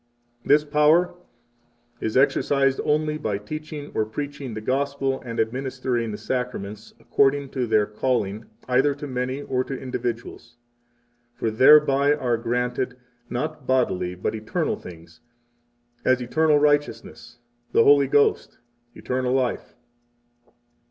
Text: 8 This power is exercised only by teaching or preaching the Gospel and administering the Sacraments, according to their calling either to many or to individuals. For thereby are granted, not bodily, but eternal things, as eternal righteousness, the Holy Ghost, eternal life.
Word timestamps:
8 0.41 0.47
This 0.47 0.63
power 0.63 1.13
is 1.99 2.17
exercised 2.17 2.81
only 2.83 3.19
by 3.19 3.37
teaching 3.37 3.91
or 3.93 4.03
preaching 4.03 4.55
the 4.55 4.59
Gospel 4.59 5.21
and 5.23 5.39
administering 5.39 6.11
the 6.11 6.17
Sacraments, 6.17 6.95
according 6.99 7.49
to 7.49 7.67
their 7.67 7.85
calling 7.85 8.45
either 8.67 8.95
to 8.95 9.05
many 9.05 9.43
or 9.43 9.63
to 9.63 9.79
individuals. 9.79 10.57
For 11.35 11.51
thereby 11.51 12.15
are 12.15 12.35
granted, 12.37 12.97
not 13.29 13.67
bodily, 13.67 14.15
but 14.15 14.33
eternal 14.33 14.75
things, 14.75 15.21
as 16.03 16.19
eternal 16.19 16.57
righteousness, 16.57 17.37
the 17.71 17.83
Holy 17.83 18.07
Ghost, 18.07 18.57
eternal 18.95 19.33
life. 19.33 19.75